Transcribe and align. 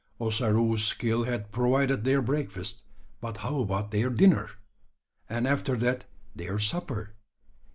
Ossaroo's 0.19 0.83
skill 0.83 1.25
had 1.25 1.51
provided 1.51 2.03
their 2.03 2.23
breakfast; 2.23 2.81
but 3.19 3.37
how 3.37 3.59
about 3.61 3.91
their 3.91 4.09
dinner? 4.09 4.49
And 5.29 5.47
after 5.47 5.75
that 5.77 6.05
their 6.35 6.57
supper? 6.57 7.13